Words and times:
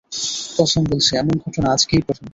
কসম 0.57 0.83
বলছি, 0.83 1.11
এমন 1.17 1.35
ঘটনা 1.43 1.67
আজকেই 1.71 2.01
প্রথম। 2.07 2.25